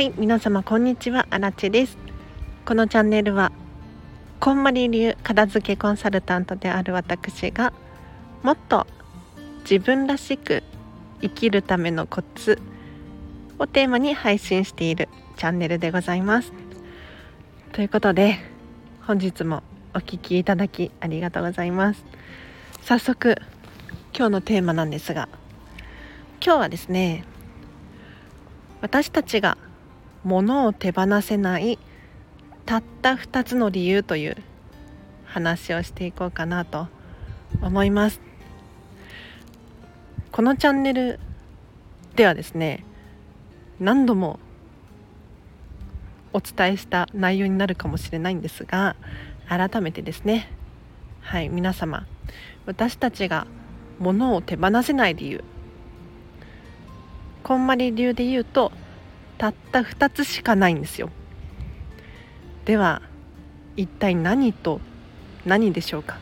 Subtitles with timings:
[0.00, 1.26] はい皆様こんにちは。
[1.28, 1.98] アラです。
[2.64, 3.52] このチャンネルは
[4.40, 7.74] こんまり流片付けコンサルタントである私が
[8.42, 8.86] もっと
[9.70, 10.62] 自分らしく
[11.20, 12.58] 生きるためのコツ
[13.58, 16.50] をテーマに配信しているチャンネルでございます。
[17.72, 18.38] ということで
[19.02, 19.62] 本日も
[19.92, 22.02] お聴きいただきありがとうございます。
[22.80, 23.36] 早速
[24.16, 25.28] 今日のテーマなんですが
[26.42, 27.22] 今日はですね
[28.80, 29.58] 私たちが
[30.24, 31.78] 物を手放せない
[32.66, 34.36] たった2つの理由という
[35.24, 36.88] 話をしていこうかなと
[37.62, 38.20] 思います。
[40.32, 41.18] このチャンネル
[42.14, 42.84] ではですね
[43.80, 44.38] 何度も
[46.32, 48.94] お伝えした内容になるかもしれないんですが
[49.48, 50.52] 改めてですね
[51.20, 52.06] はい皆様
[52.66, 53.46] 私たちが
[53.98, 55.44] 物を手放せない理由
[57.42, 58.70] こんまり流で言うと
[59.40, 61.08] たった2つしかないんですよ。
[62.66, 63.00] では
[63.74, 64.82] 一体何と
[65.46, 66.18] 何でしょうか？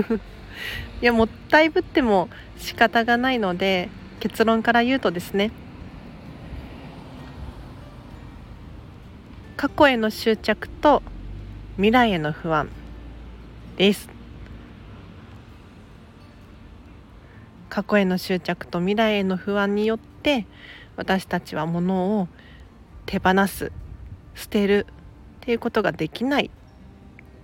[1.02, 5.50] いやもったいぶっても仕方がないので結論から言うとですね
[9.58, 11.02] 過去への執着と
[11.74, 12.70] 未来への不安
[13.76, 14.08] です。
[17.68, 20.46] 過去への執着と未来への不安によって
[20.96, 22.28] 私たちは物を
[23.04, 23.72] 手放す
[24.34, 26.50] 捨てるっていうことができない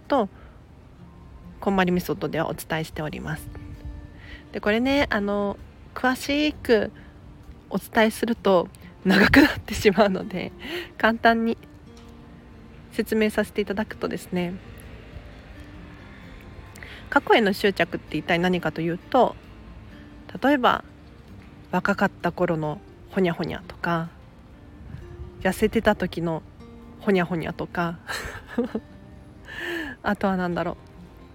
[0.08, 0.28] と
[1.60, 3.48] こんまりメソッドではお伝えしております。
[4.52, 5.56] でこれねあの
[5.94, 6.90] 詳しく
[7.70, 8.68] お伝えすると
[9.04, 10.52] 長くなってしまうので
[10.98, 11.56] 簡単に
[12.92, 14.54] 説明させていただくとですね
[17.08, 19.34] 過去への執着って一体何かというと
[20.42, 20.84] 例えば
[21.70, 22.80] 若かった頃の
[23.12, 24.08] ほにゃほにゃとか
[25.42, 26.42] 痩せてた時の
[27.00, 27.98] ほにゃほにゃとか。
[30.02, 30.76] あとは何だろ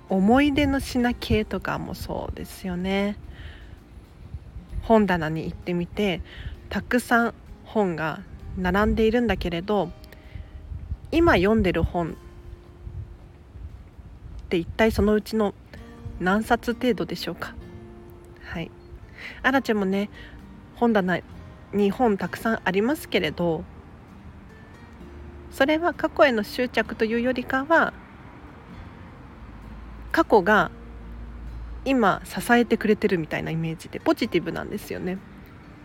[0.09, 3.17] う思い出の品系とかもそうですよね。
[4.81, 6.21] 本棚に行ってみて
[6.69, 7.33] たくさん
[7.65, 8.21] 本が
[8.57, 9.91] 並んでいるんだけれど
[11.11, 12.13] 今読んでる本っ
[14.49, 15.53] て一体そのうちの
[16.19, 17.53] 何冊程度でしょうか。
[18.45, 18.71] はい。
[19.43, 20.09] あらちゃんもね
[20.75, 21.19] 本棚
[21.73, 23.63] に本たくさんありますけれど
[25.51, 27.93] それは過去への執着というよりかは
[30.11, 30.71] 過去が
[31.85, 35.17] 今支えてくれてるみたいなイメージでポジティブなんですよね。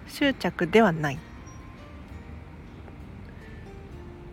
[0.09, 1.19] 執着ではない。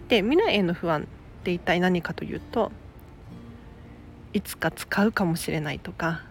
[0.07, 2.71] で未来への不安って一体何かというと
[4.33, 6.23] いつか使うかもしれないとか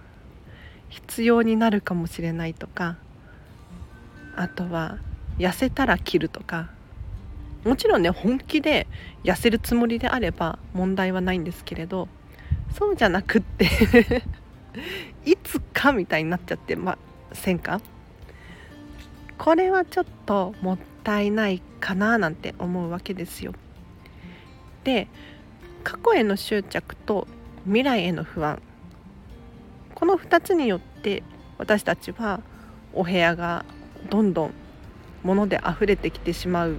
[0.89, 2.97] 必要になるかもしれないとか
[4.35, 4.99] あとは
[5.39, 6.71] 痩せたら切るとか。
[7.65, 8.87] もちろんね本気で
[9.25, 12.09] 痩せるつもりであれば問題はないんですけれど
[12.79, 13.67] そうじゃなくって
[15.27, 16.97] いつかみたいになっちゃってま
[17.33, 17.81] せんか？
[19.37, 23.53] これはちょっともったいないかななんて思うわけですよ。
[24.85, 25.09] で
[25.85, 27.27] 過去への執着と
[27.65, 28.63] 未来への不安。
[29.95, 31.23] この2つによって
[31.59, 32.41] 私たちは
[32.93, 33.65] お部屋が
[34.09, 34.55] どんどん
[35.23, 36.77] 物で溢れてきてしまう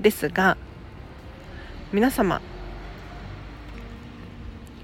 [0.00, 0.56] ですが
[1.92, 2.40] 皆様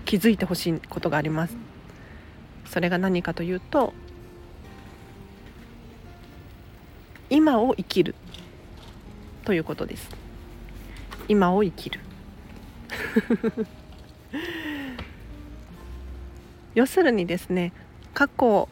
[0.04, 1.56] 気づいてほしいことがあります。
[2.64, 3.92] それが何かというと
[7.30, 8.14] 今を生きる
[9.44, 10.08] ということです。
[11.28, 12.00] 今を生きる。
[16.74, 17.72] 要するにですね
[18.14, 18.68] 過去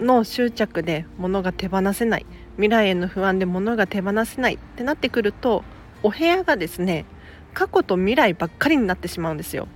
[0.00, 2.26] の執着で物が手放せない。
[2.56, 5.64] 未来への不安で物が手放せないってなってくると
[6.02, 7.04] お部屋がですね
[7.52, 9.66] 過去と未来ばっかりになってしまうんですよ。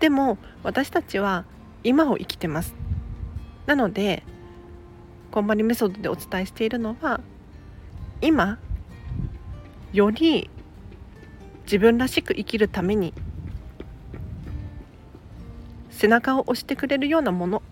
[0.00, 1.44] でも私たちは
[1.84, 2.74] 今を生きてます。
[3.66, 4.22] なので
[5.30, 7.20] こんばりメソッドでお伝えしているのは
[8.20, 8.58] 今
[9.92, 10.50] より
[11.64, 13.14] 自分らしく生きるために
[15.90, 17.62] 背中を押してくれるようなもの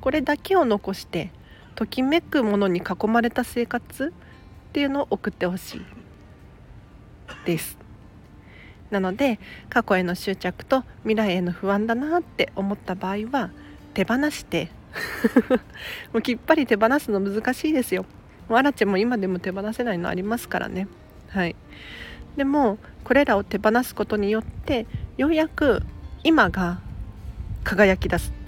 [0.00, 1.30] これだけを残して
[1.74, 4.12] ときめくものに囲まれた生活
[4.70, 5.82] っていうのを送ってほしい
[7.44, 7.78] です。
[8.90, 9.38] なので
[9.68, 13.50] 過去への執着と未来への不安だなって思った場合は
[13.94, 14.70] 手放して
[16.12, 18.04] もうきっぱり手放すの難しいですよ。
[18.48, 20.88] もうアラチェも今でも手放せないのありますからね。
[21.28, 21.54] はい。
[22.36, 24.86] でもこれらを手放すことによって
[25.16, 25.82] ようやく
[26.24, 26.80] 今が
[27.64, 28.39] 輝き出す。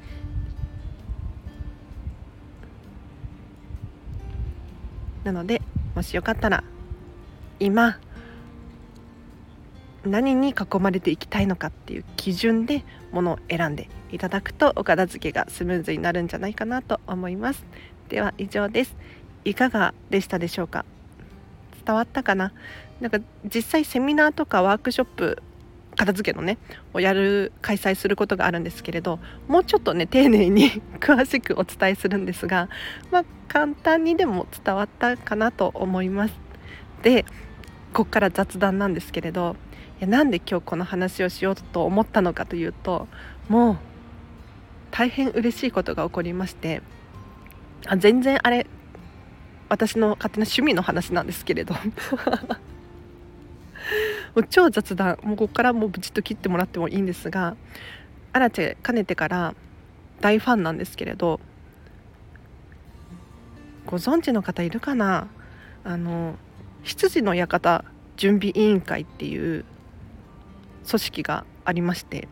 [5.24, 5.62] なので
[5.94, 6.64] もしよかったら
[7.60, 7.98] 今
[10.04, 17.64] 何に囲まれていきたいのかっていう基準でものを選んでいただくとお片付けがスムーズになるんじゃないかなと思います。
[18.08, 18.96] では以上です。
[19.44, 20.84] いかがでしたでしょうか？
[21.86, 22.52] 伝わったかな？
[23.00, 25.42] なんか実際セミナーとかワークショップ
[25.96, 26.58] 片付けのね
[26.94, 29.18] をやる開催することがあるんですけれど
[29.48, 32.68] もうちょっとね丁寧に 詳しくお伝えするんですが
[33.10, 36.34] まあ簡単にでも伝わったかなと思います。
[37.02, 37.24] で
[37.92, 39.56] ここから雑談なんですけれど
[39.98, 43.06] いやなんで今日この話をしようと思ったのかというと
[43.48, 43.78] もう
[44.90, 46.80] 大変嬉しいことが起こりまして
[47.86, 48.66] あ全然あれ
[49.68, 51.74] 私の勝手な趣味の話なんですけれど。
[54.34, 55.18] もう超雑談。
[55.22, 57.56] もうここからもうブチッと切ってもらってもいいんですが
[58.32, 59.54] アラチェかねてから
[60.20, 61.40] 大ファンなんですけれど
[63.84, 65.28] ご存知の方いるかな？
[65.84, 66.36] あの
[66.82, 67.84] 羊の館
[68.16, 69.64] 準備委員会っていう
[70.88, 72.28] 組織がありまして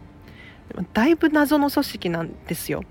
[0.92, 2.84] だいぶ謎の組織なんですよ。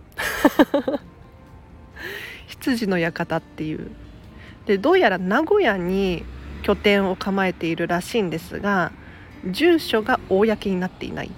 [2.47, 3.89] 羊の館っていう。
[4.65, 6.23] でどうやら名古屋に
[6.61, 8.91] 拠点を構えているらしいんですが
[9.45, 11.31] 住所が公になっていない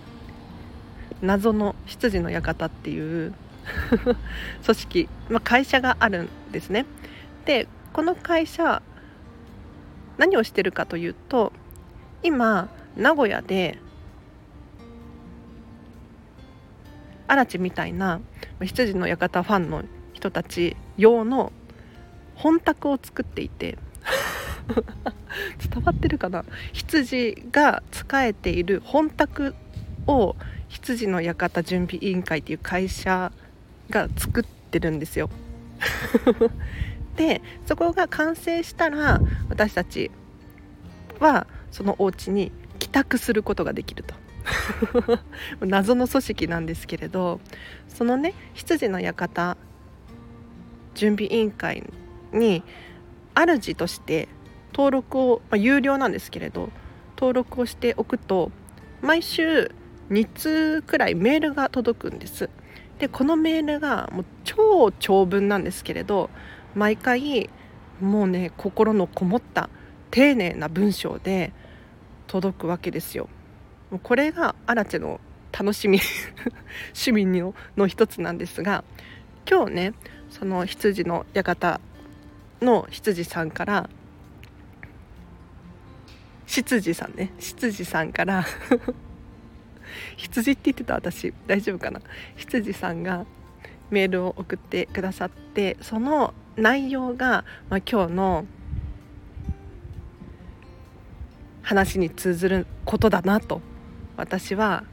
[1.21, 3.33] 謎の羊の館っていう
[4.65, 6.85] 組織、まあ、会社があるんですね。
[7.45, 8.81] でこの会社
[10.17, 11.51] 何をしてるかというと
[12.23, 13.77] 今名古屋で
[17.27, 18.19] 荒地みたいな
[18.61, 19.83] 羊の館ファンの
[20.13, 21.51] 人たち用の
[22.35, 23.77] 本宅を作っていて
[24.73, 26.45] 伝わってるかな？
[26.73, 29.55] 羊が仕えている本宅
[30.07, 30.35] を
[30.69, 33.31] 羊の館準備委員会っていう会社
[33.89, 35.29] が作ってるんですよ。
[37.17, 39.19] でそこが完成したら
[39.49, 40.11] 私たち
[41.19, 44.15] はそのお家に帰宅することができると
[45.65, 47.39] 謎の組織なんですけれど
[47.87, 49.57] そのね羊の館
[50.95, 51.83] 準備委員会
[52.33, 52.63] に
[53.35, 54.27] 主として
[54.73, 56.69] 登録を、まあ、有料なんですけれど
[57.17, 58.51] 登録をしておくと
[59.01, 59.71] 毎週
[60.09, 62.49] 2通くらいメールが届くんです。
[62.99, 66.29] でこのメールがもう超長文なんですけれど
[66.75, 67.49] 毎回
[67.99, 69.69] もうね心のこもった
[70.11, 71.51] 丁寧な文章で
[72.27, 73.27] 届くわけですよ。
[73.89, 75.19] もうこれがアラチェの
[75.51, 75.99] 楽しみ
[76.93, 78.83] 趣味のの一つなんですが
[79.49, 79.93] 今日ね
[80.29, 81.81] その羊の館
[82.61, 83.89] の羊さんから
[86.51, 87.31] 執事さんね。
[87.39, 88.43] 執事さんから
[90.17, 91.33] 羊って言ってた私。
[91.47, 92.01] 大丈夫かな。
[92.35, 93.25] 羊さんが
[93.89, 98.45] メールを送ってくださってその内容が、まあ、今日の
[101.61, 103.61] 話に通ずることだなと
[104.17, 104.83] 私は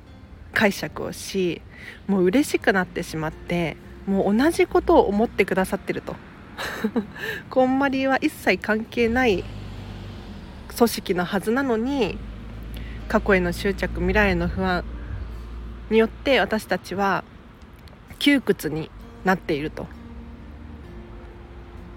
[0.52, 1.60] 解釈をし
[2.06, 3.76] もう嬉しくなってしまって
[4.06, 6.14] もう同じことを思ってくださってると。
[7.50, 9.44] こんまりは一切関係ない
[10.79, 12.17] 組織のはずなのに
[13.09, 14.85] 過去への執着未来への不安
[15.91, 17.25] によって私たちは
[18.21, 18.89] 窮屈に
[19.25, 19.87] なっていると。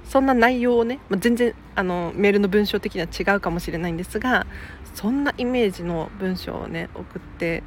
[0.03, 4.45] そんな内容をね、まあ、全然あのメールの文章的には違うかもしれないんですが
[4.93, 7.63] そんなイメージの文章をね送って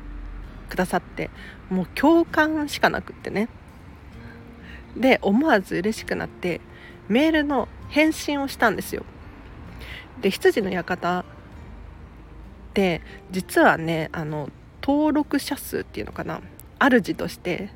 [0.69, 1.31] くださって
[1.71, 3.49] もう共感しかなくってね。
[4.97, 6.61] で思わず嬉しくなって
[7.09, 9.05] メールの返信をしたんですよ。
[10.21, 11.25] で羊の館っ
[12.75, 14.51] て実はねあの
[14.83, 16.41] 登録者数っていうのかな
[16.79, 17.71] 主として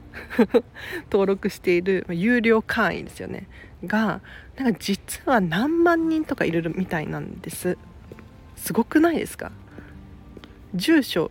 [1.11, 3.49] 登録している有料会員ですよね。
[3.87, 4.21] が
[4.57, 7.78] なんか実は何万人とかいるみたいなんです。
[8.57, 9.52] すごくないですか？
[10.75, 11.30] 住所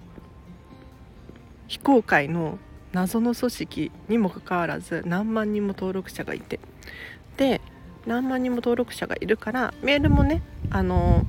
[1.68, 2.58] 非公開の
[2.94, 6.60] 謎の組織にもかかわらず何万人も登録者がいて。
[7.36, 7.62] で
[8.08, 11.26] 何万人も登録者がいるからメールもねあの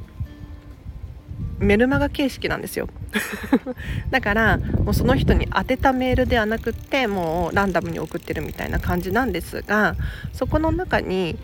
[1.58, 2.88] メルマガ形式なんですよ。
[4.11, 9.97] だからもうその人に宛てたメールではなくってもうランダムに送ってるみたいな感じなんですが
[10.32, 11.37] そこの中に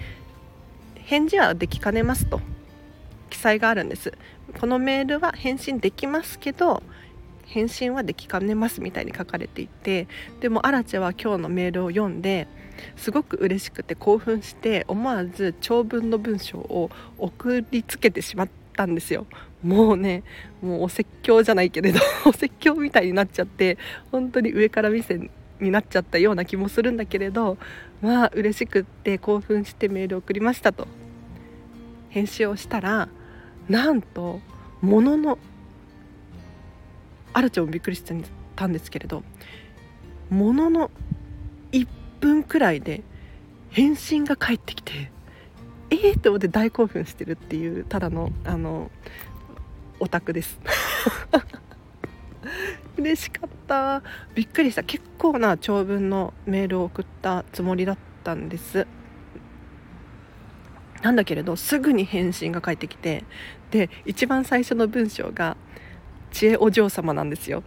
[0.95, 2.41] 返事はできかねますと。
[3.29, 4.13] 記載があるんです。
[4.61, 6.85] このメールは返信できますけど
[7.47, 10.07] 返信はできかねますみたいに書かれていて
[10.41, 12.47] でもアラチェは今日のメールを読んで
[12.97, 19.27] すごく嬉しくて興奮して思わず長文の文章を送りつけてしまったんですよ。
[19.63, 20.23] もうね
[20.63, 23.79] もうお説教じゃないけれど お説教みたいになっちゃって
[24.13, 27.57] 本当に上から目線になっちゃったような気もするんだけれど
[28.03, 30.87] まあ嬉しくって興奮してメール送りましたと。
[32.11, 33.09] 編集をしたら
[33.69, 34.41] なんと
[34.81, 35.39] ものの
[37.33, 38.05] あらちゃんもびっくりし
[38.55, 39.25] たんですけれど
[40.31, 40.91] ものの
[42.25, 43.03] 分くらいで
[43.69, 45.11] 返信が返ってきて
[45.91, 48.91] えーって思って大興奮してるっていうただのあの
[50.01, 50.59] オタクです。
[52.97, 54.03] 嬉しかった。
[54.35, 54.83] びっくりした。
[54.83, 58.87] 結構な長文のメールを送ったつもりだったんです。
[61.03, 63.25] なんだけれどすぐに返信が返ってきて
[63.71, 65.59] で一番最初の文章が
[66.33, 67.63] 「知恵お嬢様」なんですよ。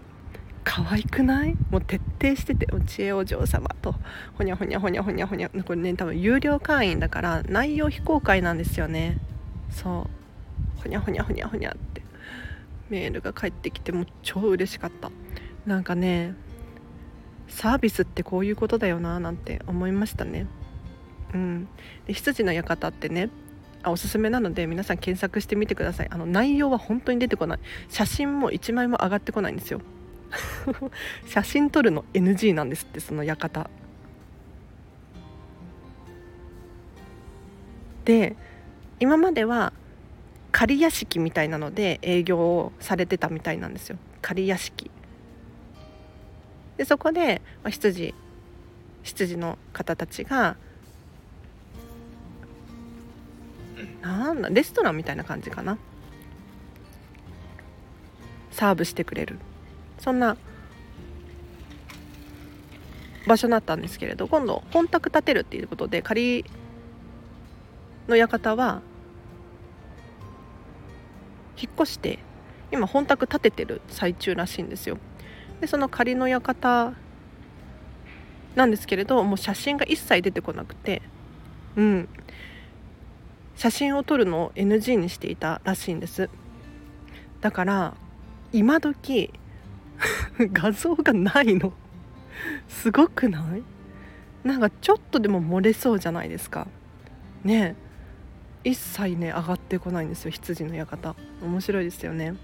[0.70, 1.56] 可愛くない？
[1.70, 3.96] もう徹底してて知恵お嬢様と。
[4.38, 5.50] ほにゃほにゃほにゃほにゃほにゃ。
[5.50, 9.18] これね多分有料会員だから内容非公開なんですよね。
[9.70, 10.10] そ
[10.78, 10.82] う。
[10.84, 12.02] ほにゃほにゃほにゃほにゃって。
[12.90, 15.10] メールが返ってきても超嬉しかった。
[15.66, 16.36] なんかね
[17.48, 20.48] サービスってこういうことだよななんて思いましたね。
[21.34, 21.70] うん。
[22.08, 23.30] で羊の館ってね
[23.84, 26.08] あおすすめなので皆さん検索してみてください。
[26.12, 27.60] あの内容は本当に出てこない。
[27.88, 29.80] 写真も1枚も上がってこないんですよ。
[31.28, 33.70] 写真撮るの NG なんですってその館。
[38.06, 38.36] で
[39.00, 39.74] 今までは
[40.52, 43.98] 仮屋敷みたいなので営業をされてたみたいなんですよ。
[44.22, 44.90] 仮屋敷。
[46.78, 48.14] でそこで、まあ、羊
[49.04, 50.58] 羊の方たちが
[54.02, 55.78] なんだレストランみたいな感じかな。
[58.52, 59.38] サーブしてくれる。
[60.00, 60.38] そんな
[63.28, 66.46] 場所だったんですけれど今度本宅建てるっていうことで仮
[68.08, 68.82] の館は
[71.62, 72.20] 引っ越して
[72.72, 74.98] 今本宅建ててる最中らしいんですよ。
[75.60, 76.94] でその仮の館
[78.56, 81.02] なんですけれどもう写真が一切出てこなくて
[81.76, 82.10] うん。
[83.58, 86.30] 写真を撮るのを NG にしていたらしいんです。
[87.42, 87.96] だから
[88.54, 89.34] 今時
[90.54, 91.74] 画像がないの？
[92.68, 93.64] すごくない？
[94.48, 96.68] なんかちょっとでも漏れそうじゃないですか。
[97.44, 97.76] ね
[98.64, 101.16] 一切ね上がってこないんですよ羊の館。
[101.42, 102.36] 面白いですよね。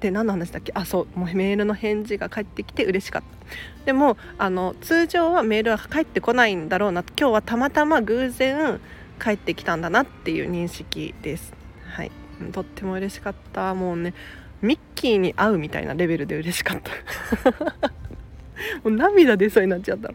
[0.00, 0.72] で何の話だっけ？
[0.74, 1.18] あそう。
[1.18, 3.86] もうメールの返事が返ってきて嬉しかった。
[3.86, 7.04] でもあの通常はメールは返ってこないんだろうな。
[7.18, 8.80] 今日はたまたま偶然
[9.22, 11.52] 帰ってきたんだなっていう認識です。
[11.88, 12.10] はい。
[12.50, 13.74] とっても嬉しかった。
[13.74, 14.14] もうね
[14.62, 16.90] ミッキーに会うみたいなレベルで嬉しかった。
[18.84, 20.14] もう涙出そうになっちゃったえ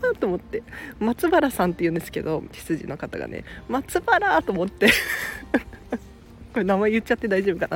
[0.00, 0.62] ーと思って。
[1.00, 3.44] 松原さんって言うんですけど羊の方がね。
[3.68, 4.88] 松原と思って。
[6.52, 7.68] これ名前言っちゃって大丈夫か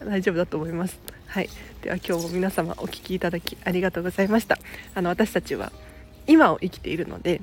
[0.00, 0.06] な。
[0.06, 0.98] 大丈夫だと思います。
[1.26, 1.50] はい。
[1.82, 4.58] では今日も皆様お聴きいただきありがとうございました。
[4.94, 5.70] あの私たちは
[6.26, 7.40] 今を生きているので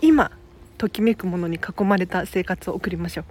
[0.00, 0.32] 今
[0.76, 3.24] ときめくものに囲まれた生活を送りましょう。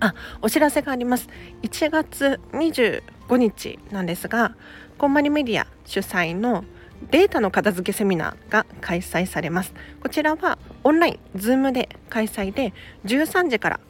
[0.00, 1.28] あお知らせがあります。
[1.62, 4.56] 1月25日なんですが
[4.98, 6.64] こんまりメディア主催の
[7.10, 9.72] データの片付けセミナーが開催されます。
[10.02, 13.80] こちらはオンライン Zoom で開催で13時から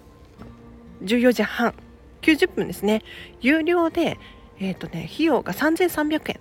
[1.03, 1.75] 14時半
[2.23, 3.03] 90分ですね。
[3.41, 4.19] 有料で
[4.59, 6.41] えっ、ー、とね費用が3300円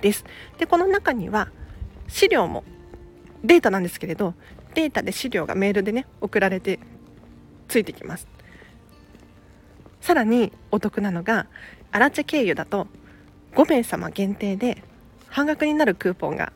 [0.00, 0.24] です。
[0.58, 1.48] でこの中には
[2.08, 2.64] 資料も
[3.44, 4.34] データなんですけれど
[4.74, 6.78] データで資料がメールでね送られて
[7.68, 8.33] ついてきます。
[10.14, 11.48] さらにお得なのが
[11.90, 12.86] アラチェ経由だと
[13.56, 14.80] 5名様限定で
[15.26, 16.52] 半額になるクーポンが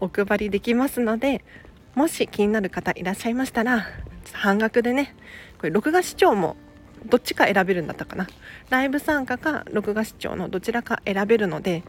[0.00, 1.44] お配りできますので
[1.94, 3.86] もし気になる方いらっしゃいましたら
[4.32, 5.14] 半額でね
[5.58, 6.56] これ録画視聴も
[7.04, 8.26] どっちか選べるんだったかな。
[8.68, 11.84] ライブ参加か録画視聴のどちらか選べるので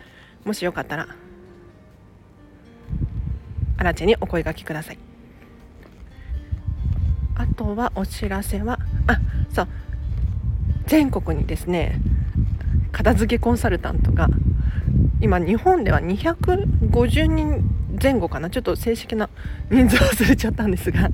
[0.45, 1.07] もしよかったら
[3.77, 4.99] アラチェにお声がけください。
[7.33, 9.19] あとはお知らせはあ
[9.51, 9.67] そう
[10.87, 11.99] 全国にですね
[12.91, 14.27] 片付けコンサルタントが
[15.21, 17.69] 今日本では250人
[18.01, 19.29] 前後かなちょっと正式な
[19.69, 21.09] 人数忘れちゃったんですが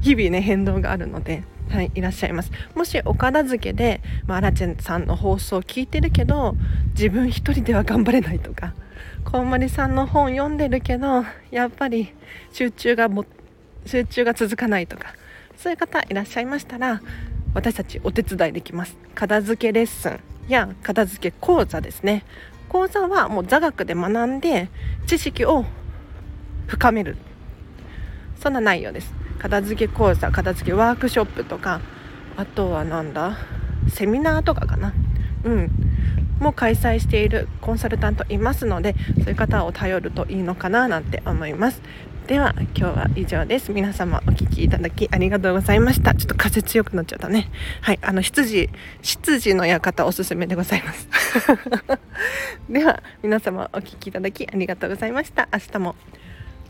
[0.00, 2.50] 日々ね変動があるので、はい、いらっしゃいます。
[2.74, 6.54] もしお片付けで、まあ、アラチェンさんの放送を聞いてるけど
[6.94, 8.74] 自分一人では頑張れないとか
[9.24, 12.12] こんまりさんの本読んでるけどやっぱり
[12.52, 13.24] 集中がも
[13.86, 15.14] 集中が続かないとか
[15.56, 17.00] そういう方いらっしゃいましたら
[17.54, 18.96] 私たちお手伝いできます。
[19.14, 22.24] 片付けレッスンや片付け講座ですね。
[22.68, 24.70] 講座はもう座学で学んで
[25.06, 25.64] 知識を
[26.66, 27.16] 深める。
[28.40, 29.14] そんな内容です。
[29.38, 31.80] 片付け講座片付けワークショップとか
[32.36, 33.36] あとはなんだ
[33.88, 34.94] セミナーとかかな。
[35.44, 35.70] うん。
[36.40, 41.82] も開催しているコンサルタントいますのでそういう方を頼るといいのかななんて思います。
[42.26, 43.72] では今日は以上です。
[43.72, 46.14] 皆様お聴きいただきありがとうございました。
[46.14, 47.50] ちょっと風強くなっちゃったね。
[47.80, 48.70] はいあの羊
[49.02, 51.08] 羊の館おすすめでございます。
[52.70, 55.48] では皆様お聴きいただきありがとうございました。
[55.52, 55.96] 明日も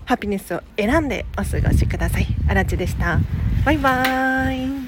[0.06, 2.26] ハピネスを選んでお過ごしください。
[2.48, 3.20] あらちでした。
[3.64, 4.81] バイバーイ。